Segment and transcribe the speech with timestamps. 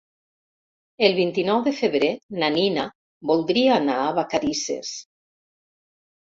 [1.07, 2.09] El vint-i-nou de febrer
[2.45, 2.87] na Nina
[3.35, 4.99] voldria anar a Vacarisses.